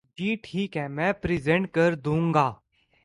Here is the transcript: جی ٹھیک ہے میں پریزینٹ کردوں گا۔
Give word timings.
جی 0.17 0.35
ٹھیک 0.43 0.77
ہے 0.77 0.87
میں 0.87 1.11
پریزینٹ 1.13 1.71
کردوں 1.71 2.33
گا۔ 2.33 2.51